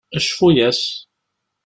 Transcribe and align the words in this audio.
Cfu-yas! 0.23 0.81